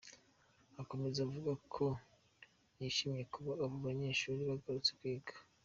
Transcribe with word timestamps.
Akomeza 0.81 1.17
avuga 1.27 1.51
ko 1.73 1.85
yishimiye 2.79 3.23
kuba 3.33 3.51
abo 3.63 3.75
banyeshuri 3.85 4.41
bagarutse 4.49 4.91
kwiga. 4.99 5.33